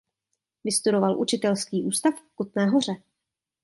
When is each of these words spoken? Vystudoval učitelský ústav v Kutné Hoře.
Vystudoval 0.63 1.19
učitelský 1.19 1.83
ústav 1.83 2.13
v 2.15 2.29
Kutné 2.35 2.65
Hoře. 2.65 2.91